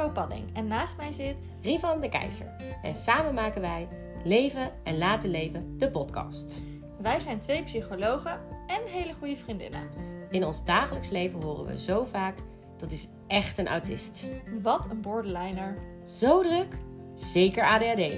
[0.00, 1.56] Bo Padding en naast mij zit...
[1.62, 2.46] Rivan de Keizer.
[2.82, 3.88] En samen maken wij
[4.24, 6.62] Leven en Laten Leven, de podcast.
[7.00, 9.88] Wij zijn twee psychologen en hele goede vriendinnen.
[10.30, 12.38] In ons dagelijks leven horen we zo vaak,
[12.76, 14.26] dat is echt een autist.
[14.62, 15.78] Wat een borderliner.
[16.04, 16.74] Zo druk,
[17.14, 18.12] zeker ADHD.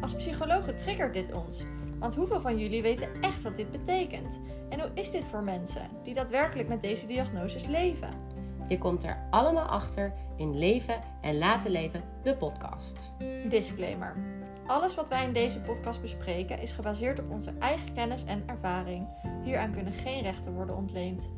[0.00, 1.64] Als psychologen triggert dit ons.
[1.98, 4.40] Want hoeveel van jullie weten echt wat dit betekent?
[4.68, 8.10] En hoe is dit voor mensen die daadwerkelijk met deze diagnoses leven?
[8.72, 13.12] Je komt er allemaal achter in Leven en Laten Leven, de podcast.
[13.48, 14.16] Disclaimer.
[14.66, 19.08] Alles wat wij in deze podcast bespreken is gebaseerd op onze eigen kennis en ervaring.
[19.44, 21.30] Hieraan kunnen geen rechten worden ontleend.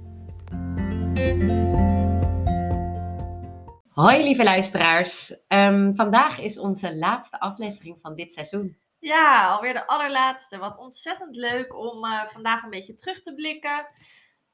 [3.89, 5.37] Hoi lieve luisteraars.
[5.49, 8.77] Ehm, vandaag is onze laatste aflevering van dit seizoen.
[8.99, 10.59] Ja, alweer de allerlaatste.
[10.59, 13.87] Wat ontzettend leuk om eh, vandaag een beetje terug te blikken.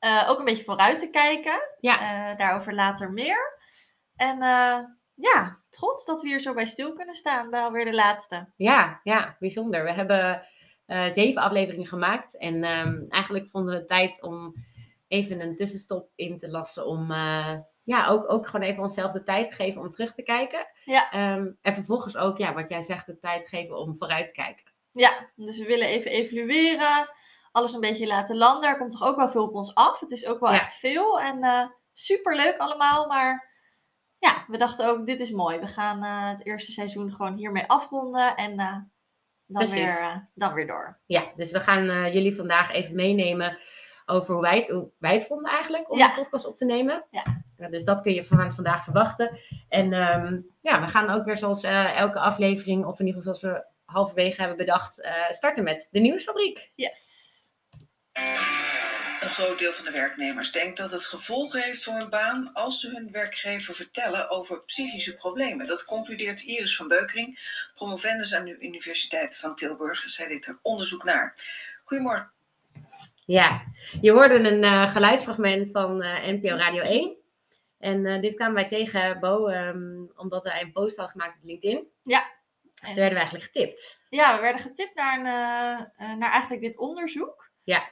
[0.00, 1.60] Eh, ook een beetje vooruit te kijken.
[1.80, 2.00] Ja.
[2.00, 3.58] Eh, daarover later meer.
[4.16, 4.78] En eh,
[5.14, 8.52] ja, trots dat we hier zo bij stil kunnen staan bij alweer de laatste.
[8.56, 9.84] Ja, ja, bijzonder.
[9.84, 10.42] We hebben
[11.08, 12.38] zeven afleveringen gemaakt.
[12.38, 14.54] En ehm, eigenlijk vonden we het tijd om
[15.08, 16.86] even een tussenstop in te lassen.
[16.86, 17.12] Om
[17.84, 20.66] ja, ook, ook gewoon even onszelf de tijd te geven om terug te kijken.
[20.84, 21.10] Ja.
[21.10, 24.72] Ehm, en vervolgens ook, ja, wat jij zegt, de tijd geven om vooruit te kijken.
[24.92, 27.08] Ja, dus we willen even evalueren.
[27.52, 28.68] Alles een beetje laten landen.
[28.68, 30.00] Er komt toch ook wel veel op ons af.
[30.00, 30.60] Het is ook wel Ja.
[30.60, 31.20] echt veel.
[31.20, 33.06] En eh super leuk allemaal.
[33.06, 33.48] Maar
[34.18, 35.58] ja, we dachten ook, dit is mooi.
[35.58, 38.36] We gaan eh, het eerste seizoen gewoon hiermee afronden.
[38.36, 38.72] En eh,
[39.46, 39.74] dan, Precies.
[39.74, 41.00] weer, dan weer door.
[41.06, 43.58] Ja, dus we gaan jullie vandaag even meenemen
[44.06, 46.08] over hoe wij, hoe wij het vonden eigenlijk om Ja.
[46.08, 47.04] de podcast op te nemen.
[47.10, 47.22] Ja.
[47.70, 49.38] dus dat kun je van vandaag verwachten.
[49.68, 53.54] En ehm, ja, we gaan ook weer zoals elke aflevering, of in ieder geval zoals
[53.56, 56.72] we halverwege hebben bedacht, starten met de nieuwsfabriek.
[56.74, 57.28] Yes.
[59.20, 62.80] Een groot deel van de werknemers denkt dat het gevolgen heeft voor hun baan als
[62.80, 65.66] ze hun werkgever vertellen over psychische problemen.
[65.66, 67.38] Dat concludeert Iris van Beukering,
[67.74, 70.08] promovendus aan de Universiteit van Tilburg.
[70.08, 71.34] Zij deed er onderzoek naar.
[71.84, 72.30] Goedemorgen.
[73.24, 73.62] Ja,
[74.00, 77.16] je hoorde een eh, geluidsfragment van eh, NPO Radio 1.
[77.78, 81.44] En eh, dit kwamen wij tegen, Bo, ehm, omdat wij een post hadden gemaakt op
[81.44, 81.88] LinkedIn.
[82.04, 82.24] Ja.
[82.74, 83.98] Toen werden we eigenlijk getipt.
[84.08, 85.18] Ja, we werden getipt naar,
[85.98, 87.50] een, naar eigenlijk dit onderzoek.
[87.64, 87.88] Ja.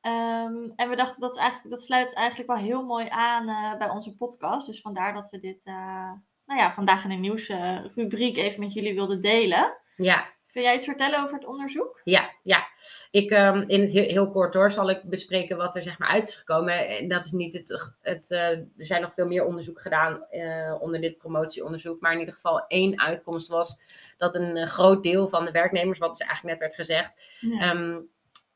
[0.00, 3.78] Ehm, en we dachten dat, is eigenlijk, dat sluit eigenlijk wel heel mooi aan eh,
[3.78, 4.66] bij onze podcast.
[4.66, 6.12] Dus vandaar dat we dit eh,
[6.46, 9.76] nou ja, vandaag in een nieuwsrubriek even met jullie wilden delen.
[9.96, 12.00] Ja, Kun jij iets vertellen over het onderzoek?
[12.04, 12.66] Ja, ja.
[13.10, 16.08] Ik, ehm, in het heel, heel kort door zal ik bespreken wat er zeg maar
[16.08, 16.88] uit is gekomen.
[16.88, 20.74] En dat is niet het, het eh, er zijn nog veel meer onderzoek gedaan eh,
[20.80, 22.00] onder dit promotieonderzoek.
[22.00, 23.80] Maar in ieder geval één uitkomst was
[24.16, 27.60] dat een eh, groot deel van de werknemers, wat dus eigenlijk net werd gezegd, Ja.
[27.60, 28.00] ehm,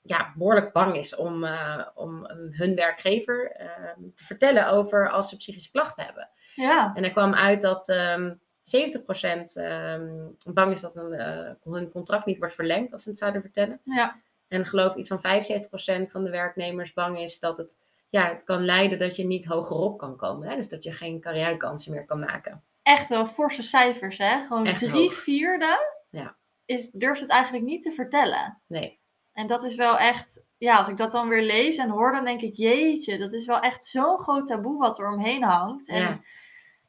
[0.02, 5.28] ja, behoorlijk bang is om, eh, om eh, hun werkgever ehm, te vertellen over als
[5.28, 6.28] ze psychische klachten hebben.
[6.54, 6.92] ja.
[6.94, 12.26] En er kwam uit dat ehm 70% ehm, bang is dat een, eh, hun contract
[12.26, 13.80] niet wordt verlengd als ze het zouden vertellen.
[13.84, 14.20] ja.
[14.48, 18.64] En geloof iets van 75% van de werknemers bang is dat het, ja, het kan
[18.64, 20.48] leiden dat je niet hogerop kan komen.
[20.48, 20.56] Hè?
[20.56, 22.62] Dus dat je geen carrièrekansen meer kan maken.
[22.82, 24.44] Echt wel forse cijfers, hè?
[24.46, 25.14] Gewoon Echt drie hoog.
[25.14, 26.36] vierde Ja.
[26.64, 28.60] is, durft het eigenlijk niet te vertellen.
[28.66, 29.00] Nee.
[29.32, 32.24] En dat is wel echt, ja, als ik dat dan weer lees en hoor, dan
[32.24, 35.88] denk ik, jeetje, dat is wel echt zo'n groot taboe wat er omheen hangt.
[35.88, 35.96] En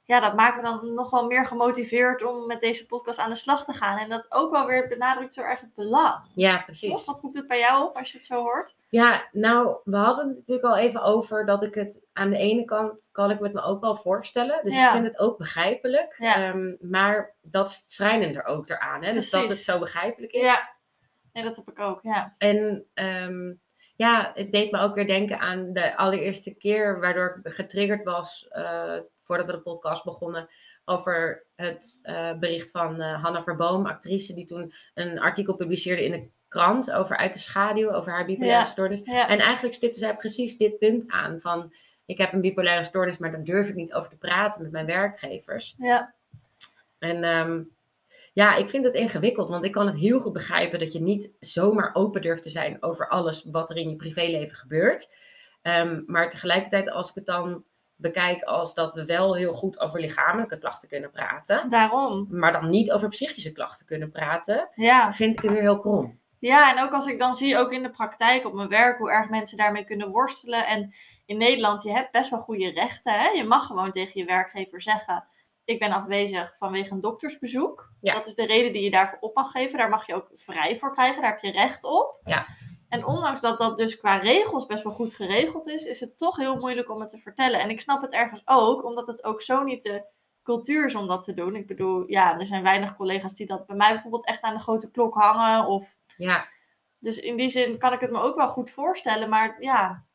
[0.05, 0.19] ja.
[0.19, 3.65] Dat maakt me dan nog wel meer gemotiveerd om met deze podcast aan de slag
[3.65, 3.97] te gaan.
[3.97, 6.23] En dat ook wel weer benadrukt zo erg het belang.
[6.35, 6.65] Ja, Toch?
[6.65, 7.05] precies.
[7.05, 8.75] Wat roept het bij jou op als je het zo hoort?
[8.89, 12.65] Ja, nou, we hadden het natuurlijk al even over dat ik het aan de ene
[12.65, 14.59] kant kan ik het me ook wel voorstellen.
[14.63, 14.85] Dus Ja.
[14.85, 16.15] ik vind het ook begrijpelijk.
[16.17, 16.35] Ja.
[16.35, 19.03] Ehm, maar dat schrijnen er ook eraan.
[19.03, 19.13] Hè?
[19.13, 20.41] Dus dat het zo begrijpelijk is.
[20.41, 20.72] Ja.
[21.33, 22.35] Nee, dat heb ik ook, ja.
[22.38, 23.53] En ehm,
[23.95, 28.47] ja, het deed me ook weer denken aan de allereerste keer waardoor ik getriggerd was,
[28.49, 30.49] eh, voordat we de podcast begonnen,
[30.85, 36.11] over het eh, bericht van eh Hanna Verboom, actrice, die toen een artikel publiceerde in
[36.11, 38.66] de krant over Uit de Schaduw, over haar bipolaire Ja.
[38.66, 39.01] stoornis.
[39.03, 39.27] ja.
[39.29, 41.73] En eigenlijk stipte zij precies dit punt aan van,
[42.05, 44.85] ik heb een bipolaire stoornis, maar daar durf ik niet over te praten met mijn
[44.85, 45.75] werkgevers.
[45.78, 46.13] ja.
[46.99, 47.61] En ehm,
[48.34, 51.32] ja, ik vind het ingewikkeld, want ik kan het heel goed begrijpen dat je niet
[51.40, 55.16] zomaar open durft te zijn over alles wat er in je privéleven gebeurt.
[55.62, 57.64] Ehm, maar tegelijkertijd, als ik het dan
[57.96, 62.28] bekijk als dat we wel heel goed over lichamelijke klachten kunnen praten, Daarom.
[62.30, 65.14] maar dan niet over psychische klachten kunnen praten, Ja.
[65.14, 66.20] vind ik het weer heel krom.
[66.40, 69.12] Ja, en ook als ik dan zie, ook in de praktijk op mijn werk, hoe
[69.12, 70.68] erg mensen daarmee kunnen worstelen.
[70.68, 70.94] En
[71.26, 73.14] in Nederland, je hebt best wel goede rechten.
[73.14, 73.28] Hè?
[73.28, 75.26] Je mag gewoon tegen je werkgever zeggen,
[75.65, 77.91] ik ben afwezig vanwege een doktersbezoek.
[78.01, 78.13] Ja.
[78.13, 79.77] Dat is de reden die je daarvoor op mag geven.
[79.77, 82.19] Daar mag je ook vrij voor krijgen, daar heb je recht op.
[82.23, 82.45] Ja.
[82.89, 86.37] En ondanks dat dat dus qua regels best wel goed geregeld is, is het toch
[86.37, 87.59] heel moeilijk om het te vertellen.
[87.59, 90.05] En ik snap het ergens ook, omdat het ook zo niet te
[90.43, 91.55] cultuur is om dat te doen.
[91.55, 94.59] Ik bedoel, ja, er zijn weinig collega's die dat bij mij bijvoorbeeld echt aan de
[94.59, 95.67] grote klok hangen.
[95.67, 95.95] Of...
[96.17, 96.47] Ja,
[96.99, 99.29] Dus in die zin kan ik het me ook wel goed voorstellen.
[99.29, 100.05] Maar ja,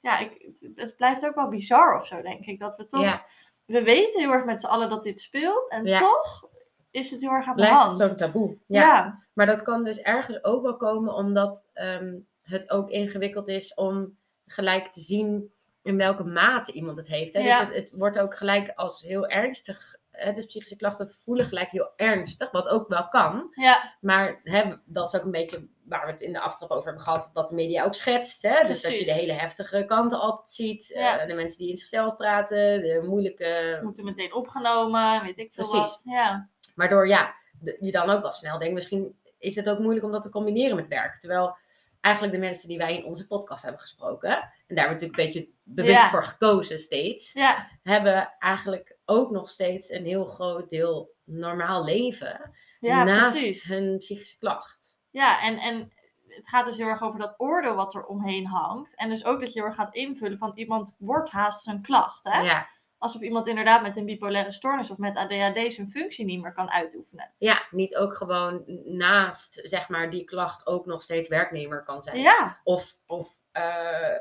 [0.00, 2.58] ja ik, het, het blijft ook wel bizar of zo, denk ik.
[2.58, 3.02] Dat we toch...
[3.02, 3.26] ja.
[3.66, 5.70] We weten heel erg met z'n allen dat dit speelt.
[5.70, 5.98] En Ja.
[5.98, 6.48] toch
[6.90, 7.96] is het heel erg aan de blijft hand.
[7.96, 8.56] zo'n taboe.
[8.66, 8.80] Ja.
[8.80, 9.22] ja.
[9.32, 14.16] Maar dat kan dus ergens ook wel komen omdat ehm, het ook ingewikkeld is om
[14.46, 15.52] gelijk te zien
[15.82, 17.32] in welke mate iemand het heeft.
[17.32, 17.40] Hè?
[17.40, 17.58] Ja.
[17.64, 19.94] Dus het, het wordt ook gelijk als heel ernstig.
[20.10, 20.32] Hè?
[20.32, 23.48] Dus psychische klachten voelen gelijk heel ernstig, wat ook wel kan.
[23.50, 26.84] ja, Maar hè, dat is ook een beetje waar we het in de aftrap over
[26.84, 28.42] hebben gehad, wat de media ook schetst.
[28.42, 28.66] Hè?
[28.66, 30.86] Dus dat je de hele heftige kanten altijd ziet.
[30.94, 31.18] Ja.
[31.18, 35.68] eh, de mensen die in zichzelf praten, de moeilijke moeten meteen opgenomen, weet ik veel
[35.68, 35.88] Precies.
[35.90, 36.02] wat.
[36.04, 36.48] Ja.
[36.74, 37.34] Waardoor ja,
[37.80, 40.76] je dan ook wel snel denkt, misschien is het ook moeilijk om dat te combineren
[40.76, 41.20] met werk.
[41.20, 41.56] Terwijl
[42.00, 44.40] eigenlijk de mensen die wij in onze podcast hebben gesproken, en
[44.74, 46.10] daar hebben we natuurlijk een beetje bewust Ja.
[46.10, 52.54] voor gekozen steeds, ja, hebben eigenlijk ook nog steeds een heel groot deel normaal leven
[52.80, 53.68] ja naast precies.
[53.68, 54.95] hun psychische klacht.
[55.16, 55.92] Ja, en, en
[56.28, 58.96] het gaat dus heel erg over dat oordeel wat er omheen hangt.
[58.96, 62.24] En dus ook dat je er gaat invullen van iemand wordt haast zijn klacht.
[62.24, 62.40] Hè?
[62.40, 62.68] Ja,
[62.98, 66.70] Alsof iemand inderdaad met een bipolaire stoornis of met ADHD zijn functie niet meer kan
[66.70, 67.32] uitoefenen.
[67.38, 72.18] ja, niet ook gewoon naast zeg maar die klacht ook nog steeds werknemer kan zijn.
[72.20, 74.18] Ja, Of, of eh,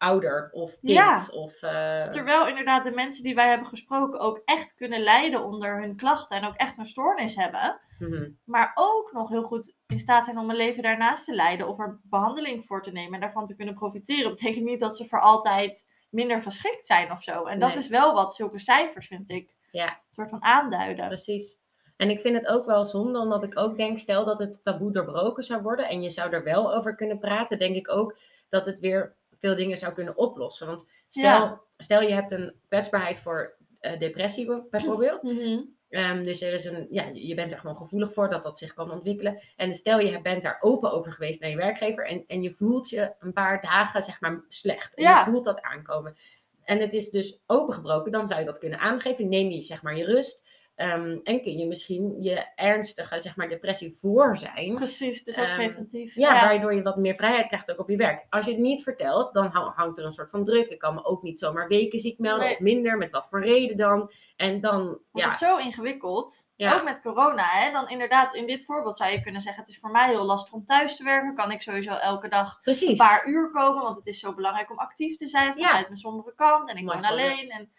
[0.00, 0.92] ouder of kind.
[0.92, 1.26] Ja.
[1.32, 5.80] Of, eh, terwijl inderdaad de mensen die wij hebben gesproken ook echt kunnen lijden onder
[5.80, 7.80] hun klachten en ook echt een stoornis hebben.
[7.98, 8.30] mhm.
[8.44, 11.78] Maar ook nog heel goed in staat zijn om een leven daarnaast te leiden of
[11.78, 14.30] er behandeling voor te nemen en daarvan te kunnen profiteren.
[14.34, 17.44] Betekent niet dat ze voor altijd minder geschikt zijn of zo.
[17.44, 17.78] En dat Nee.
[17.78, 19.86] is wel wat zulke cijfers, vind ik, Ja.
[19.88, 21.06] een soort van aanduiden.
[21.06, 21.58] Precies.
[21.96, 24.92] En ik vind het ook wel zonde, omdat ik ook denk, stel dat het taboe
[24.92, 28.18] doorbroken zou worden en je zou er wel over kunnen praten, denk ik ook
[28.48, 30.66] dat het weer veel dingen zou kunnen oplossen.
[30.66, 31.60] Want stel, Ja.
[31.76, 35.22] stel je hebt een kwetsbaarheid voor eh, depressie be- bijvoorbeeld.
[35.22, 35.58] Mhm.
[35.88, 38.74] Ehm, dus er is een, ja, je bent er gewoon gevoelig voor dat dat zich
[38.74, 39.42] kan ontwikkelen.
[39.56, 42.88] En stel je bent daar open over geweest naar je werkgever en, en je voelt
[42.88, 44.94] je een paar dagen zeg maar slecht.
[44.94, 45.18] En Ja.
[45.24, 46.16] je voelt dat aankomen.
[46.64, 49.28] En het is dus opengebroken, dan zou je dat kunnen aangeven.
[49.28, 50.48] Neem je zeg maar je rust.
[50.80, 54.74] Ehm, en kun je misschien je ernstige zeg maar depressie voor zijn.
[54.74, 56.14] Precies, is ook Ehm, preventief.
[56.14, 58.26] Ja, waardoor je wat meer vrijheid krijgt ook op je werk.
[58.30, 60.68] Als je het niet vertelt, dan hang- hangt er een soort van druk.
[60.68, 62.52] Ik kan me ook niet zomaar weken ziek melden Nee.
[62.54, 62.96] of minder.
[62.96, 64.12] Met wat voor reden dan?
[64.36, 66.48] En dan, Wordt ja, het zo ingewikkeld.
[66.56, 66.74] Ja.
[66.74, 67.72] Ook met corona, hè?
[67.72, 70.52] Dan inderdaad, in dit voorbeeld zou je kunnen zeggen: het is voor mij heel lastig
[70.52, 71.34] om thuis te werken.
[71.34, 74.78] Kan ik sowieso elke dag een paar uur komen, want het is zo belangrijk om
[74.78, 76.70] actief te zijn vanuit mijn sombere kant.
[76.70, 77.12] En ik woon voorbeeld.
[77.12, 77.50] alleen.
[77.50, 77.70] En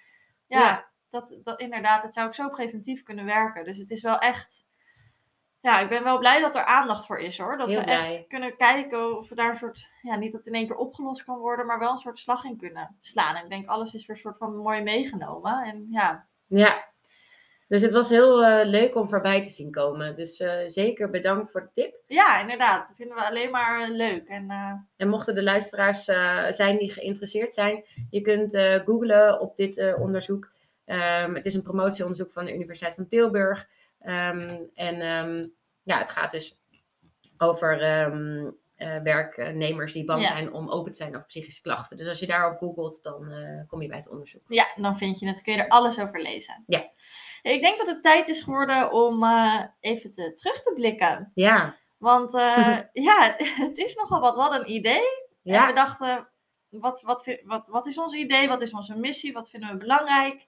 [0.48, 0.90] Ja.
[1.12, 3.63] Dat, dat inderdaad, het zou ook zo preventief kunnen werken.
[3.66, 4.66] Dus het is wel echt.
[5.60, 7.58] Ja, ik ben wel blij dat er aandacht voor is hoor.
[7.58, 8.25] Dat Heel we echt blij.
[8.28, 11.24] kunnen kijken of we daar een soort, ja, niet dat het in één keer opgelost
[11.24, 13.36] kan worden, maar wel een soort slag in kunnen slaan.
[13.36, 15.63] En ik denk, alles is weer een soort van mooi meegenomen.
[15.63, 16.90] En ja, Ja.
[17.72, 20.16] Dus het was heel eh, leuk om voorbij te zien komen.
[20.16, 21.96] Dus eh, zeker bedankt voor de tip.
[22.08, 22.88] Ja, inderdaad.
[22.88, 24.28] Dat vinden we alleen maar eh, leuk.
[24.28, 24.50] En
[24.98, 26.04] En mochten de luisteraars
[26.56, 30.52] zijn die geïnteresseerd zijn, je kunt googlen op dit onderzoek.
[30.86, 33.68] Ehm, het is een promotieonderzoek van de Universiteit van Tilburg.
[34.00, 35.48] Ehm, en ehm,
[35.83, 36.60] ja, het gaat dus
[37.38, 37.80] over
[38.75, 40.28] eh, werknemers die bang Ja.
[40.28, 41.98] zijn om open te zijn over psychische klachten.
[41.98, 44.42] Dus als je daarop googelt, dan eh, kom je bij het onderzoek.
[44.48, 45.42] ja, dan vind je het.
[45.42, 46.63] Kun je er alles over lezen.
[46.65, 46.89] Ja.
[47.41, 51.32] Ik denk dat het tijd is geworden om eh, even te, terug te blikken.
[51.34, 52.32] Ja, Want
[53.08, 54.36] ja, het, het is nogal wat.
[54.36, 55.20] Hadden een idee.
[55.44, 56.27] En we ja, dachten,
[56.70, 58.48] wat, wat, wat, wat is ons idee?
[58.48, 59.34] Wat is onze missie?
[59.34, 60.48] Wat vinden we belangrijk?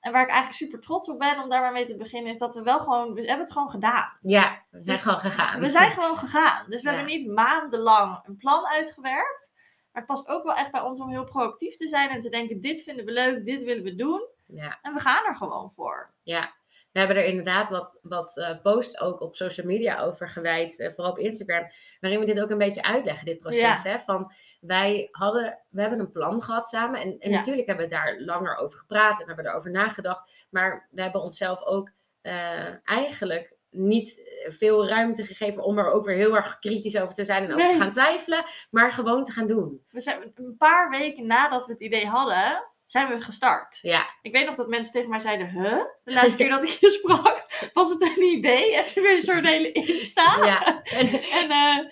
[0.00, 2.38] En waar ik eigenlijk super trots op ben om daar maar mee te beginnen, is
[2.38, 4.16] dat we wel gewoon, we hebben het gewoon gedaan.
[4.20, 5.60] ja, we zijn Dus gewoon gegaan.
[5.60, 6.70] We zijn gewoon gegaan.
[6.70, 6.96] Dus we Ja.
[6.96, 9.52] hebben niet maandenlang een plan uitgewerkt.
[9.92, 12.28] Maar het past ook wel echt bij ons om heel proactief te zijn en te
[12.28, 14.26] denken: dit vinden we leuk, dit willen we doen.
[14.46, 14.78] Ja.
[14.82, 16.10] En we gaan er gewoon voor.
[16.22, 16.52] Ja,
[16.92, 20.90] we hebben er inderdaad wat, wat eh, posts ook op social media over gewijd, eh,
[20.94, 23.82] vooral op Instagram, waarin we dit ook een beetje uitleggen, dit proces.
[23.82, 23.98] Hè?
[24.00, 27.36] Van wij hadden, we hebben een plan gehad samen en, en Ja.
[27.36, 31.22] natuurlijk hebben we daar langer over gepraat en hebben we erover nagedacht, maar we hebben
[31.22, 31.90] onszelf ook
[32.20, 37.24] eh, eigenlijk niet veel ruimte gegeven om er ook weer heel erg kritisch over te
[37.24, 37.72] zijn en over Nee.
[37.76, 39.84] te gaan twijfelen, maar gewoon te gaan doen.
[39.90, 43.78] We zijn een paar weken nadat we het idee hadden, zijn we gestart.
[43.82, 45.82] Ja, Ik weet nog dat mensen tegen mij zeiden: Huh?
[46.04, 48.70] De laatste keer dat ik je sprak, was het een idee?
[48.94, 50.46] Je weer een soort hele Insta?
[50.46, 50.82] ja.
[50.82, 51.06] En,
[51.40, 51.86] En eh,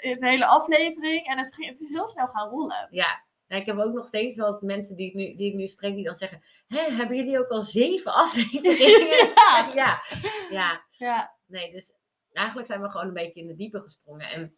[0.00, 1.26] een hele aflevering.
[1.26, 2.88] En het, ging, het is heel snel gaan rollen.
[2.90, 5.54] Ja, en ik heb ook nog steeds wel eens mensen die ik nu, die ik
[5.54, 9.32] nu spreek, die dan zeggen: Hé, hebben jullie ook al zeven afleveringen?
[9.34, 9.70] Ja.
[9.74, 10.02] ja,
[10.50, 10.84] ja.
[10.90, 11.92] Ja, Nee, dus
[12.32, 14.28] eigenlijk zijn we gewoon een beetje in de diepe gesprongen.
[14.30, 14.56] En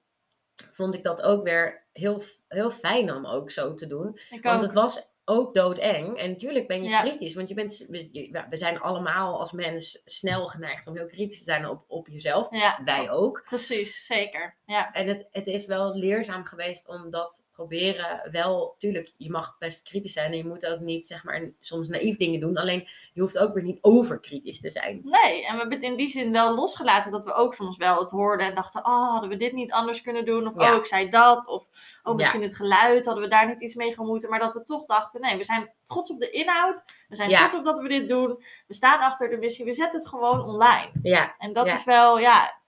[0.72, 4.18] vond ik dat ook weer heel, heel fijn om ook zo te doen.
[4.30, 4.62] ik Want ook.
[4.62, 6.16] het was ook doodeng.
[6.18, 7.00] En natuurlijk ben je Ja.
[7.00, 11.44] kritisch, want je bent, we, zijn allemaal als mens snel geneigd om heel kritisch te
[11.44, 12.46] zijn op, op jezelf.
[12.50, 13.42] Ja, Wij ook.
[13.44, 14.56] precies, zeker.
[14.66, 18.28] Ja, En het, het is wel leerzaam geweest om dat proberen.
[18.30, 21.88] Wel, tuurlijk, je mag best kritisch zijn en je moet ook niet, zeg maar, soms
[21.88, 22.56] naïef dingen doen.
[22.56, 25.00] Alleen, je hoeft ook weer niet overkritisch te zijn.
[25.04, 28.00] nee, en we hebben het in die zin wel losgelaten dat we ook soms wel
[28.00, 30.46] het hoorden en dachten, oh, hadden we dit niet anders kunnen doen?
[30.46, 30.70] Of, Ja.
[30.72, 31.46] oh, ik zei dat.
[31.46, 31.68] Of,
[32.02, 34.30] oh, misschien het geluid, hadden we daar niet iets mee gemoeten?
[34.30, 36.82] Maar dat we toch dachten, nee, we zijn trots op de inhoud.
[37.08, 37.38] We zijn Ja.
[37.38, 38.42] trots op dat we dit doen.
[38.66, 39.64] We staan achter de missie.
[39.64, 40.90] We zetten het gewoon online.
[41.02, 42.58] Ja, En dat is wel, ja,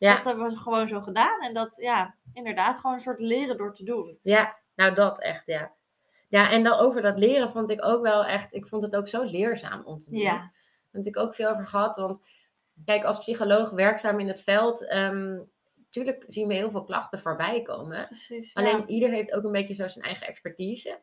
[0.00, 0.16] Ja.
[0.16, 1.40] dat hebben we gewoon zo gedaan.
[1.40, 4.18] En dat, ja, inderdaad, gewoon een soort leren door te doen.
[4.22, 5.72] ja, nou dat echt, ja.
[6.28, 9.08] Ja, en dan over dat leren vond ik ook wel echt, ik vond het ook
[9.08, 10.20] zo leerzaam om te doen.
[10.20, 10.52] Ja, Daar
[10.92, 11.96] heb ik ook veel over gehad.
[11.96, 12.20] Want
[12.84, 15.38] kijk, als psycholoog werkzaam in het veld, ehm
[15.76, 18.06] natuurlijk zien we heel veel klachten voorbij komen.
[18.06, 18.52] precies.
[18.52, 18.60] ja.
[18.60, 21.00] Alleen ieder heeft ook een beetje zo zijn eigen expertise.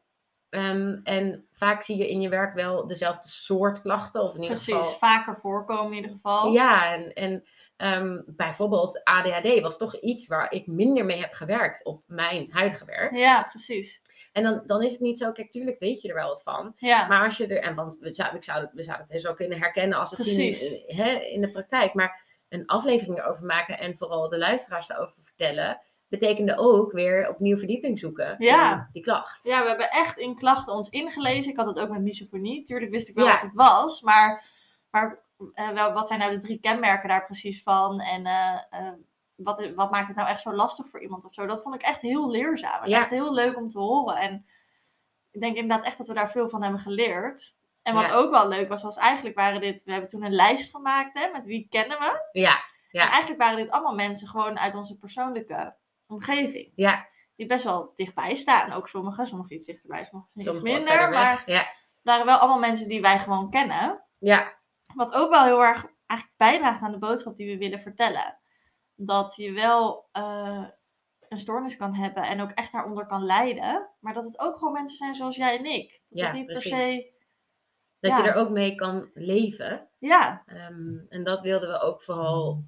[0.49, 4.21] Ehm, en vaak zie je in je werk wel dezelfde soort klachten.
[4.21, 4.97] Of in ieder Precies, geval.
[4.97, 6.51] vaker voorkomen in ieder geval.
[6.51, 7.43] Ja, en, en
[7.77, 12.85] ehm, bijvoorbeeld ADHD was toch iets waar ik minder mee heb gewerkt op mijn huidige
[12.85, 13.15] werk.
[13.15, 14.01] Ja, precies.
[14.31, 16.73] En dan, dan is het niet zo, kijk, tuurlijk weet je er wel wat van.
[16.77, 19.15] Ja, Maar als je er, en want we zouden, ik zou, het- we zouden het
[19.15, 20.69] dus ook kunnen herkennen als we het Precies.
[20.69, 21.93] zien eh, hè, in de praktijk.
[21.93, 27.57] Maar een aflevering erover maken en vooral de luisteraars erover vertellen, betekende ook weer opnieuw
[27.57, 28.89] verdieping zoeken Ja.
[28.91, 29.43] die klacht.
[29.43, 31.51] ja, we hebben echt in klachten ons ingelezen.
[31.51, 32.63] Ik had het ook met misofonie.
[32.63, 33.31] Tuurlijk wist ik wel Ja.
[33.31, 34.01] wat het was.
[34.01, 34.45] Maar,
[34.91, 35.19] maar
[35.53, 37.99] eh, wel, wat zijn nou de drie kenmerken daar precies van?
[37.99, 38.93] En eh, eh,
[39.35, 41.45] wat, wat maakt het nou echt zo lastig voor iemand of zo?
[41.45, 42.83] Dat vond ik echt heel leerzaam.
[42.83, 42.99] En Ja.
[42.99, 44.15] echt heel leuk om te horen.
[44.17, 44.45] En
[45.31, 47.55] ik denk inderdaad echt dat we daar veel van hebben geleerd.
[47.81, 48.13] En wat Ja.
[48.13, 49.83] ook wel leuk was, was eigenlijk waren dit...
[49.83, 52.29] We hebben toen een lijst gemaakt hè, met wie kennen we.
[52.31, 52.57] Ja,
[52.91, 53.01] Ja.
[53.03, 55.75] En eigenlijk waren dit allemaal mensen gewoon uit onze persoonlijke
[56.07, 56.71] omgeving.
[56.75, 57.07] ja.
[57.35, 58.71] Die best wel dichtbij staan.
[58.71, 61.09] Ook sommigen, sommigen iets dichterbij, sommigen iets minder.
[61.09, 61.67] Maar Ja.
[62.01, 64.01] waren wel allemaal mensen die wij gewoon kennen.
[64.17, 64.53] ja,
[64.95, 68.39] Wat ook wel heel erg eigenlijk bijdraagt aan de boodschap die we willen vertellen.
[68.95, 70.65] Dat je wel eh,
[71.29, 73.89] een stoornis kan hebben en ook echt daaronder kan lijden.
[73.99, 76.01] Maar dat het ook gewoon mensen zijn zoals jij en ik.
[76.09, 76.69] Dat Ja, het niet precies.
[76.69, 77.13] per se...
[77.99, 78.17] dat Ja.
[78.17, 79.89] je er ook mee kan leven.
[79.97, 82.63] Ja, Ehm, en dat wilden we ook vooral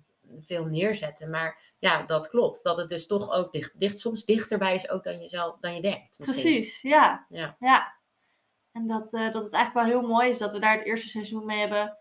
[0.45, 1.29] veel neerzetten.
[1.29, 2.63] Maar ja, dat klopt.
[2.63, 5.81] Dat het dus toch ook dicht, dicht, soms dichterbij is ook dan, jezelf, dan je
[5.81, 6.19] denkt.
[6.19, 6.51] misschien.
[6.51, 6.81] precies.
[6.81, 7.25] Ja.
[7.29, 7.55] Ja.
[7.59, 7.97] ja.
[8.71, 11.09] En dat, eh, dat het eigenlijk wel heel mooi is dat we daar het eerste
[11.09, 11.97] seizoen mee hebben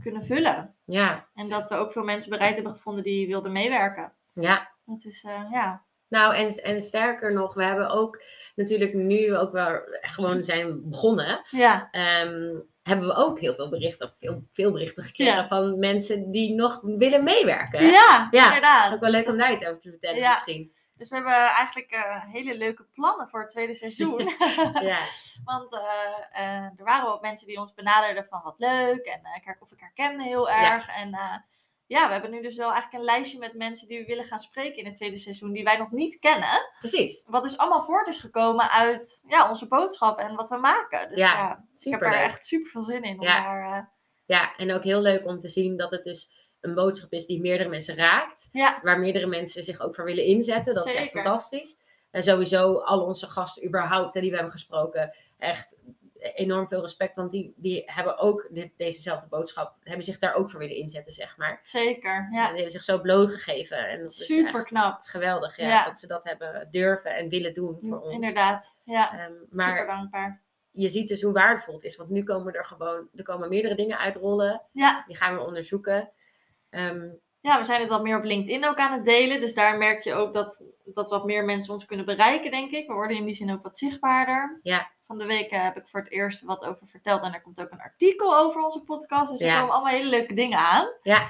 [0.00, 0.74] kunnen vullen.
[0.84, 4.12] Ja, En dat we ook veel mensen bereid hebben gevonden die wilden meewerken.
[4.34, 4.72] ja.
[4.86, 5.84] Dat is, eh, ja.
[6.08, 8.22] Nou, en, en sterker nog, we hebben ook
[8.54, 11.40] natuurlijk nu ook wel gewoon zijn begonnen.
[11.50, 15.46] Ja, ehm, hebben we ook heel veel berichten, of veel, veel berichten gekregen Ja.
[15.46, 17.86] van mensen die nog willen meewerken.
[17.86, 18.92] ja, Ja, inderdaad.
[18.92, 20.30] Ook wel leuk Dus om daar iets over te vertellen Ja.
[20.30, 20.72] misschien.
[20.96, 24.18] Dus we hebben eigenlijk eh, hele leuke plannen voor het tweede seizoen.
[24.82, 25.00] Ja,
[25.44, 25.82] Want eh,
[26.32, 29.04] eh, er waren wel mensen die ons benaderden van wat leuk.
[29.06, 29.20] En
[29.58, 30.88] of ik herkende heel erg.
[30.88, 31.14] En
[31.86, 34.38] ja, we hebben nu dus wel eigenlijk een lijstje met mensen die we willen gaan
[34.38, 35.52] spreken in het tweede seizoen.
[35.52, 36.70] Die wij nog niet kennen.
[36.78, 37.24] precies.
[37.28, 41.08] Wat dus allemaal voort is gekomen uit ja, onze boodschap en wat we maken.
[41.08, 42.20] Dus Ja, ja, ik heb Super er leuk.
[42.24, 43.18] echt super veel zin in.
[43.18, 43.42] Om Ja.
[43.42, 43.84] daar, eh,
[44.26, 47.40] Ja, en ook heel leuk om te zien dat het dus een boodschap is die
[47.40, 48.48] meerdere mensen raakt.
[48.52, 50.74] ja, Waar meerdere mensen zich ook voor willen inzetten.
[50.74, 51.76] Dat is echt fantastisch.
[52.10, 55.14] En sowieso al onze gasten überhaupt hè, die we hebben gesproken.
[55.38, 55.76] Echt
[56.32, 57.16] enorm veel respect.
[57.16, 59.76] Want die, die hebben ook dit, dezezelfde boodschap.
[59.82, 61.58] Hebben zich daar ook voor willen inzetten, zeg maar.
[61.62, 62.14] zeker.
[62.16, 63.88] En Ja, die hebben zich zo blootgegeven.
[63.88, 65.00] En dat is Super echt knap.
[65.04, 65.84] Geweldig, ja, Ja.
[65.84, 68.12] Dat ze dat hebben durven en willen doen voor ons.
[68.14, 68.76] inderdaad.
[68.84, 70.42] Ja, super maar dankbaar.
[70.70, 71.96] je ziet dus hoe waardevol het is.
[71.96, 74.62] Want nu komen er gewoon er komen meerdere dingen uitrollen.
[74.72, 76.10] Ja, Die gaan we onderzoeken.
[76.70, 77.08] Ehm,
[77.40, 79.40] Ja, we zijn het wat meer op LinkedIn ook aan het delen.
[79.40, 82.86] Dus daar merk je ook dat, dat wat meer mensen ons kunnen bereiken, denk ik.
[82.86, 84.60] We worden in die zin ook wat zichtbaarder.
[84.62, 84.90] Ja.
[85.06, 87.22] Van de week eh, heb ik voor het eerst wat over verteld.
[87.22, 89.30] En er komt ook een artikel over onze podcast.
[89.30, 89.58] Dus er Ja.
[89.60, 90.86] komen allemaal hele leuke dingen aan.
[91.02, 91.28] Ja.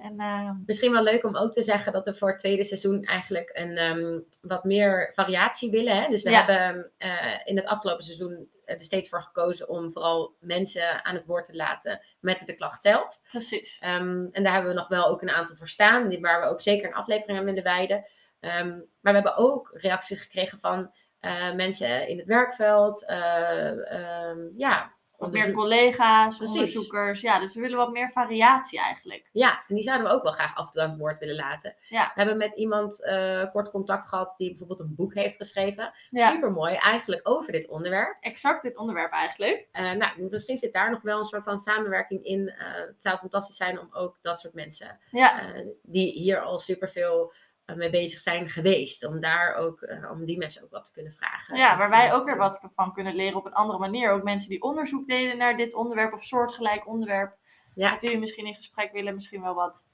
[0.00, 3.04] En eh, Misschien wel leuk om ook te zeggen dat we voor het tweede seizoen
[3.04, 6.02] eigenlijk een ehm, wat meer variatie willen.
[6.02, 6.08] Hè?
[6.08, 6.44] Dus we Ja.
[6.44, 11.26] hebben eh, in het afgelopen seizoen er steeds voor gekozen om vooral mensen aan het
[11.26, 13.20] woord te laten met de klacht zelf.
[13.30, 13.78] precies.
[13.80, 16.60] Ehm, en daar hebben we nog wel ook een aantal voor staan, waar we ook
[16.60, 18.06] zeker een aflevering aan willen wijden.
[18.40, 18.68] Ehm,
[19.00, 23.06] maar we hebben ook reacties gekregen van eh, mensen in het werkveld.
[23.06, 26.54] ehm, ja, Wat meer collega's, Precies.
[26.54, 27.20] onderzoekers.
[27.20, 29.28] Ja, dus we willen wat meer variatie eigenlijk.
[29.32, 31.34] Ja, en die zouden we ook wel graag af en toe aan het woord willen
[31.34, 31.74] laten.
[31.88, 32.04] Ja.
[32.04, 35.92] We hebben met iemand eh, kort contact gehad die bijvoorbeeld een boek heeft geschreven.
[36.10, 38.16] Ja, Super mooi, eigenlijk over dit onderwerp.
[38.20, 39.68] exact dit onderwerp eigenlijk.
[39.72, 42.52] Nou, misschien zit daar nog wel een soort van samenwerking in.
[42.56, 47.32] Het zou fantastisch zijn om ook dat soort mensen, Ja, die hier al superveel
[47.74, 49.06] mee bezig zijn geweest.
[49.06, 51.56] Om daar ook, eh, om die mensen ook wat te kunnen vragen.
[51.56, 54.10] Ja, waar wij ook weer wat van kunnen leren op een andere manier.
[54.10, 57.36] Ook mensen die onderzoek deden naar dit onderwerp of soortgelijk onderwerp.
[57.74, 57.90] Ja.
[57.90, 59.14] Met we misschien in gesprek willen.
[59.14, 59.84] Misschien wel wat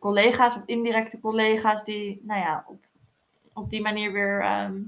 [0.00, 2.84] collega's of indirecte collega's die, nou ja, op,
[3.52, 4.82] op die manier weer ehm,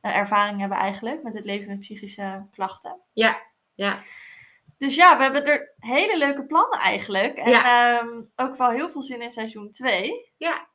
[0.00, 3.00] eh, ervaring hebben eigenlijk met het leven met psychische klachten.
[3.12, 3.42] Ja,
[3.74, 4.02] ja.
[4.78, 7.36] Dus ja, we hebben er hele leuke plannen eigenlijk.
[7.36, 7.98] En Ja.
[7.98, 10.32] ehm, ook wel heel veel zin in seizoen 2.
[10.36, 10.66] Ja.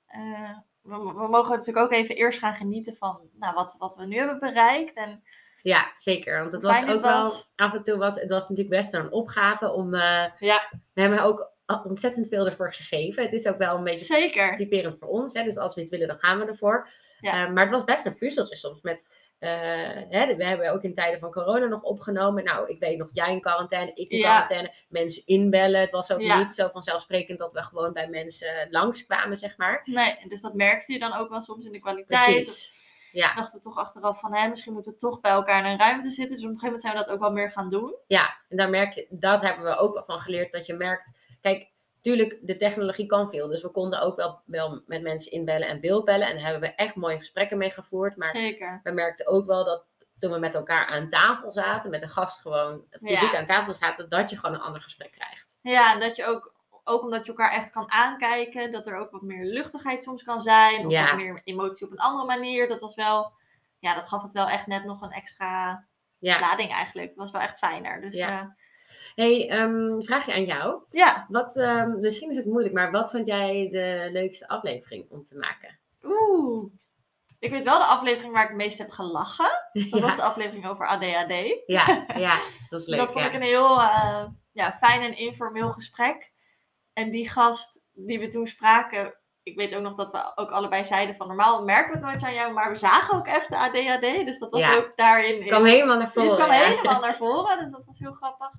[0.82, 4.18] We, we mogen natuurlijk ook even eerst gaan genieten van nou, wat, wat we nu
[4.18, 4.96] hebben bereikt.
[4.96, 5.24] En
[5.62, 6.40] Ja, zeker.
[6.40, 7.52] Want het was ook wel, was.
[7.56, 11.02] af en toe was het was natuurlijk best wel een opgave om, eh, ja, we
[11.02, 11.52] hebben ook
[11.84, 13.24] ontzettend veel ervoor gegeven.
[13.24, 14.56] Het is ook wel een beetje zeker.
[14.56, 15.34] typerend voor ons.
[15.34, 15.44] Hè?
[15.44, 16.90] Dus als we iets willen, dan gaan we ervoor.
[17.20, 17.46] Ja.
[17.46, 19.08] Eh, maar het was best een puzzeltje soms met...
[19.42, 19.50] eh,
[20.10, 22.44] hè, we hebben ook in tijden van corona nog opgenomen.
[22.44, 24.24] Nou, ik weet nog, jij in quarantaine, ik in Ja.
[24.30, 24.74] quarantaine.
[24.90, 25.82] Mensen inbellen.
[25.82, 26.38] Het was ook Ja.
[26.38, 29.82] niet zo vanzelfsprekend dat we gewoon bij mensen langskwamen, zeg maar.
[29.86, 32.26] Nee, dus dat merkte je dan ook wel soms in de kwaliteit.
[32.44, 32.80] Precies.
[33.12, 35.78] Ja, dachten we toch achteraf van, hè, misschien moeten we toch bij elkaar in een
[35.80, 36.36] ruimte zitten.
[36.36, 37.96] Dus op een gegeven moment zijn we dat ook wel meer gaan doen.
[38.08, 40.52] ja, en daar merk je, dat hebben we ook wel van geleerd.
[40.52, 41.71] Dat je merkt, kijk,
[42.02, 43.48] tuurlijk, de technologie kan veel.
[43.48, 46.28] Dus we konden ook wel, wel met mensen inbellen en beeldbellen.
[46.28, 48.18] En daar hebben we echt mooie gesprekken mee gevoerd.
[48.18, 48.80] Maar Zeker.
[48.84, 49.86] we merkten ook wel dat
[50.20, 53.38] toen we met elkaar aan tafel zaten, met een gast gewoon fysiek Ja.
[53.38, 55.60] aan tafel zaten, dat je gewoon een ander gesprek krijgt.
[55.62, 56.54] Ja, en dat je ook,
[56.84, 60.42] ook omdat je elkaar echt kan aankijken, dat er ook wat meer luchtigheid soms kan
[60.42, 60.86] zijn.
[60.86, 61.06] Of Ja.
[61.06, 62.68] wat meer emotie op een andere manier.
[62.68, 63.32] Dat was wel,
[63.80, 65.84] ja, dat gaf het wel echt net nog een extra
[66.18, 66.40] Ja.
[66.40, 67.08] lading eigenlijk.
[67.08, 68.02] Het was wel echt fijner.
[68.02, 68.28] Dus Ja.
[68.30, 68.56] ja,
[69.16, 70.82] Hey, ehm, vraagje aan jou.
[70.90, 71.26] ja.
[71.30, 75.38] Wat, ehm, misschien is het moeilijk, maar wat vond jij de leukste aflevering om te
[75.38, 75.80] maken?
[76.04, 76.72] Oeh.
[77.40, 79.52] Ik weet wel de aflevering waar ik het meest heb gelachen.
[79.90, 81.62] Dat was de aflevering over ADHD.
[81.66, 83.00] ja, ja, dat is leuk.
[83.00, 83.30] dat vond ja.
[83.30, 86.32] ik een heel eh, ja, fijn en informeel gesprek.
[86.94, 90.86] En die gast die we toen spraken, ik weet ook nog dat we ook allebei
[90.86, 93.58] zeiden van normaal merken we het nooit aan jou, maar we zagen ook echt de
[93.58, 94.26] ADHD.
[94.26, 94.76] Dus dat was Ja.
[94.76, 95.40] ook daarin.
[95.40, 96.30] Het kwam helemaal naar voren.
[96.30, 96.60] Dit kwam ja.
[96.64, 98.50] helemaal naar voren, dus dat was heel grappig.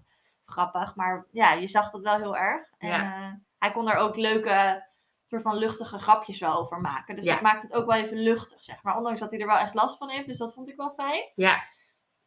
[0.47, 2.67] Grappig, maar ja, je zag dat wel heel erg.
[2.79, 3.15] En Ja.
[3.15, 4.87] eh, hij kon er ook leuke,
[5.27, 7.15] soort van luchtige grapjes wel over maken.
[7.15, 7.33] Dus Ja.
[7.33, 8.97] dat maakt het ook wel even luchtig, zeg maar.
[8.97, 11.23] Ondanks dat hij er wel echt last van heeft, dus dat vond ik wel fijn.
[11.35, 11.63] Ja,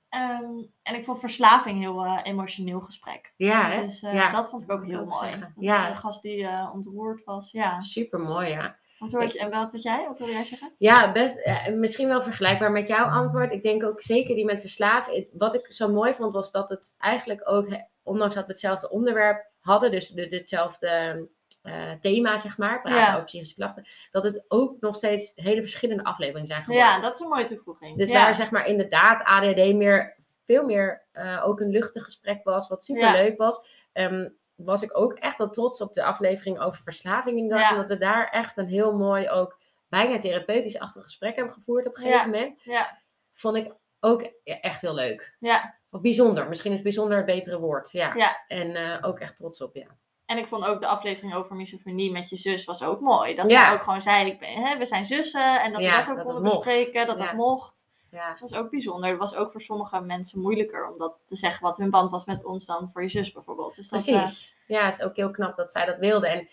[0.10, 3.34] Ehm, en ik vond verslaving heel eh, emotioneel gesprek.
[3.38, 3.82] ja, hè?
[3.86, 4.32] Dus eh, ja.
[4.32, 5.32] dat vond ik ook heel mooi.
[5.39, 5.75] Dat Ja.
[5.75, 7.51] was een gast die ontroerd was.
[7.51, 7.82] Ja.
[7.82, 8.75] Super mooi, ja.
[8.99, 10.06] Wat, en wat wat jij?
[10.08, 10.73] Wat wilde jij zeggen?
[10.78, 13.51] Ja, best, misschien wel vergelijkbaar met jouw antwoord.
[13.51, 15.28] Ik denk ook zeker die met verslaving.
[15.34, 17.67] Wat ik zo mooi vond, was dat het eigenlijk ook,
[18.06, 21.28] ondanks dat we hetzelfde onderwerp hadden, dus de- hetzelfde
[21.62, 23.12] eh, thema, zeg maar, praten Ja.
[23.13, 26.88] over psychische klachten, dat het ook nog steeds hele verschillende afleveringen zijn geworden.
[26.89, 27.98] Ja, dat is een mooie toevoeging.
[27.98, 28.22] Dus ja.
[28.24, 30.15] waar zeg maar inderdaad ADHD meer,
[30.46, 33.60] veel meer eh, ook een luchtig gesprek was, wat super leuk was,
[33.94, 37.70] ehm, was ik ook echt wel trots op de aflevering over verslaving in Ja.
[37.72, 42.02] Omdat we daar echt een heel mooi ook bijna therapeutisch-achtig gesprek hebben gevoerd op een
[42.04, 42.62] gegeven moment.
[42.63, 42.98] Ja,
[43.34, 43.72] Vond ik
[44.06, 45.36] ook echt heel leuk.
[45.39, 46.48] ja, Of bijzonder.
[46.48, 47.91] Misschien is bijzonder het betere woord.
[47.91, 48.13] Ja.
[48.15, 48.44] Ja.
[48.48, 49.88] En eh, ook echt trots op, ja.
[50.26, 53.36] en ik vond ook de aflevering over misofonie met je zus was ook mooi.
[53.36, 53.65] Dat Ja.
[53.65, 55.62] zij ook gewoon zei, ik ben, hè, we zijn zussen.
[55.62, 57.84] En dat Ja, we dat ook dat konden bespreken, dat dat mocht.
[58.12, 59.10] Ja, Dat was ook bijzonder.
[59.10, 62.26] Het was ook voor sommige mensen moeilijker om dat te zeggen wat hun band was
[62.26, 63.76] met ons dan voor je zus bijvoorbeeld.
[63.76, 64.56] Dus dat, eh, precies.
[64.68, 66.28] Ja, het is ook heel knap dat zij dat wilde.
[66.28, 66.48] En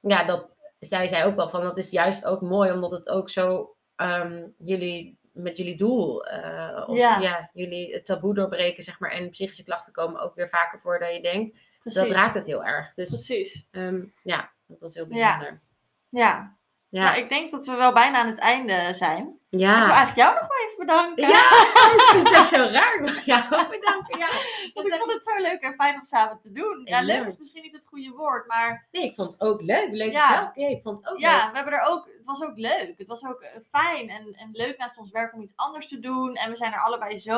[0.00, 0.46] ja, dat
[0.78, 4.46] zij zei ook wel van, dat is juist ook mooi, omdat het ook zo ehm,
[4.58, 7.18] jullie, met jullie doel, eh, of Ja.
[7.18, 7.50] ja.
[7.52, 11.14] jullie het taboe doorbreken, zeg maar, en psychische klachten komen ook weer vaker voor dan
[11.14, 11.56] je denkt.
[11.80, 12.00] precies.
[12.00, 12.94] Dat raakt het heel erg.
[12.94, 13.68] Dus Precies.
[13.70, 15.38] ehm, ja, dat was heel Ja.
[15.38, 15.60] bijzonder.
[16.08, 16.56] Ja.
[16.90, 19.22] Ja, Nou, ik denk dat we wel bijna aan het einde zijn.
[19.50, 19.86] Ik wil ja.
[19.86, 21.28] eigenlijk jou nog maar even bedanken.
[21.28, 21.50] Ja,
[21.96, 23.22] ik vind het ook zo raar.
[23.24, 23.48] Jou
[23.78, 24.18] bedanken.
[24.18, 24.28] Ja.
[24.74, 26.80] Want ik vond het zo leuk en fijn om samen te doen.
[26.84, 29.88] Ja, leuk is misschien niet het goede woord, maar Nee, ik vond het ook leuk.
[29.90, 30.28] Leuk Ja.
[30.34, 30.50] is wel.
[30.54, 31.50] Ja, ik vond het ook ja, leuk.
[31.50, 32.94] we hebben er ook, het was ook leuk.
[32.96, 35.98] Het was ook eh, fijn en, en leuk naast ons werk om iets anders te
[36.00, 36.34] doen.
[36.34, 37.36] En we zijn er allebei zo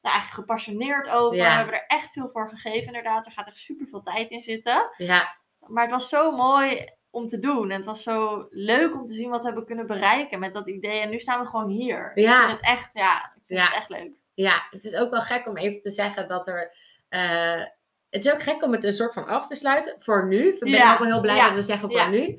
[0.00, 1.36] nou, eigenlijk gepassioneerd over.
[1.36, 1.50] Ja.
[1.50, 3.26] We hebben er echt veel voor gegeven, inderdaad.
[3.26, 4.90] Er gaat echt super veel tijd in zitten.
[4.96, 7.70] Ja, Maar het was zo mooi om te doen.
[7.70, 10.68] En het was zo leuk om te zien wat we hebben kunnen bereiken met dat
[10.68, 11.00] idee.
[11.00, 12.12] En nu staan we gewoon hier.
[12.14, 12.42] Ja.
[12.42, 13.66] Ik vind het echt, ja, ik vind Ja.
[13.66, 14.10] het echt leuk.
[14.34, 16.76] ja, het is ook wel gek om even te zeggen dat er.
[17.08, 17.62] eh,
[18.10, 19.94] het is ook gek om het een soort van af te sluiten.
[19.98, 20.48] Voor nu.
[20.52, 20.92] Ik ben Ja.
[20.92, 21.44] ook wel heel blij Ja.
[21.46, 22.38] dat we zeggen voor nu.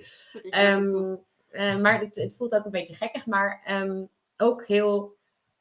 [0.50, 1.16] Ehm,
[1.50, 3.26] eh, maar het, het voelt ook een beetje gekkig.
[3.26, 4.04] Maar ehm,
[4.38, 5.16] ook heel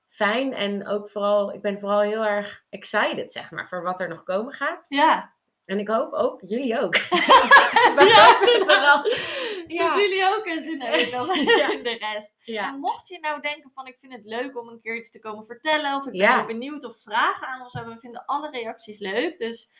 [0.08, 0.52] fijn.
[0.52, 4.22] En ook vooral, ik ben vooral heel erg excited, zeg maar, voor wat er nog
[4.22, 4.86] komen gaat.
[4.88, 5.33] ja.
[5.64, 6.96] En ik hoop ook, jullie ook.
[8.14, 8.38] Ja.
[8.40, 9.02] vooral.
[9.02, 11.70] Dat jullie ook een zin hebben dan Ja.
[11.70, 12.34] in de rest.
[12.38, 12.68] Ja.
[12.68, 15.20] En mocht je nou denken van ik vind het leuk om een keer iets te
[15.20, 15.94] komen vertellen.
[15.94, 17.94] Of ik ben benieuwd of vragen aan ons hebben.
[17.94, 19.38] We vinden alle reacties leuk.
[19.38, 19.70] Dus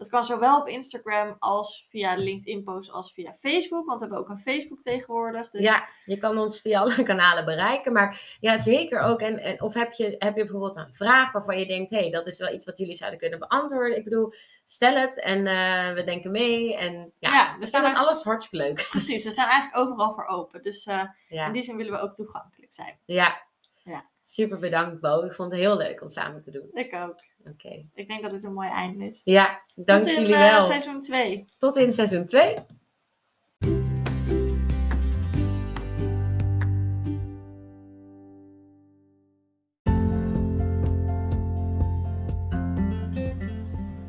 [0.00, 3.86] Dat kan zowel op Instagram als via LinkedIn-posts als via Facebook.
[3.86, 5.50] Want we hebben ook een Facebook tegenwoordig.
[5.50, 7.92] Dus Ja, je kan ons via alle kanalen bereiken.
[7.92, 9.20] Maar ja, zeker ook.
[9.20, 12.10] En, en of heb je, heb je bijvoorbeeld een vraag waarvan je denkt: hé, hey,
[12.10, 13.96] dat is wel iets wat jullie zouden kunnen beantwoorden?
[13.96, 14.32] Ik bedoel,
[14.64, 16.76] stel het en eh, we denken mee.
[16.76, 18.86] En ja, Ja, we we staan alles hartstikke leuk.
[18.90, 20.62] precies, we staan eigenlijk overal voor open.
[20.62, 22.98] Dus eh, in die zin willen we ook toegankelijk zijn.
[23.04, 23.48] ja.
[23.84, 24.04] Ja.
[24.24, 25.22] super bedankt, Bo.
[25.22, 26.68] Ik vond het heel leuk om samen te doen.
[26.72, 27.20] Ik ook.
[27.44, 27.86] Oké.
[27.94, 29.20] Ik denk dat dit een mooi einde is.
[29.24, 30.62] Ja, dank Tot in jullie eh, wel.
[30.62, 31.44] seizoen 2.
[31.58, 32.56] Tot in seizoen 2.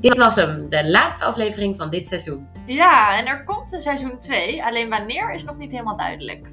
[0.02, 2.48] Dit was hem, de laatste aflevering van dit seizoen.
[2.68, 4.64] Ja, en er komt een seizoen 2.
[4.64, 6.51] Alleen wanneer is nog niet helemaal duidelijk.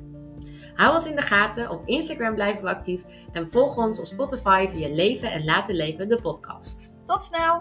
[0.78, 4.66] Hou ons in de gaten, op Instagram blijven we actief en volg ons op Spotify
[4.70, 6.96] via Leven en Laten Leven, de podcast.
[7.06, 7.60] Tot snel!